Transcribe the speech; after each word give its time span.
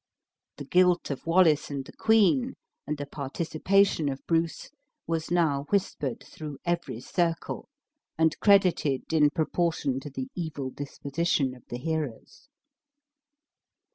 The 0.57 0.65
guilt 0.65 1.11
of 1.11 1.27
Wallace 1.27 1.69
and 1.69 1.85
the 1.85 1.93
queen, 1.93 2.55
and 2.87 2.97
the 2.97 3.05
participation 3.05 4.09
of 4.09 4.25
Bruce, 4.25 4.71
was 5.05 5.29
now 5.29 5.65
whispered 5.69 6.23
through 6.23 6.57
every 6.65 6.99
circle, 6.99 7.69
and 8.17 8.35
credited 8.39 9.13
in 9.13 9.29
proportion 9.29 9.99
to 9.99 10.09
the 10.09 10.27
evil 10.33 10.71
disposition 10.71 11.53
of 11.53 11.61
the 11.67 11.77
hearers. 11.77 12.49